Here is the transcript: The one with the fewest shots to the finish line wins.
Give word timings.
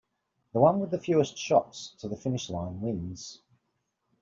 The 0.53 0.59
one 0.59 0.79
with 0.79 0.89
the 0.89 0.99
fewest 0.99 1.37
shots 1.37 1.93
to 1.99 2.07
the 2.07 2.17
finish 2.17 2.49
line 2.49 2.81
wins. 2.81 3.43